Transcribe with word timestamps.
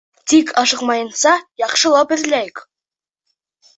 Тик 0.31 0.53
ашыҡмайынса, 0.61 1.33
яҡшылап 1.65 2.15
эҙләйек. 2.17 2.65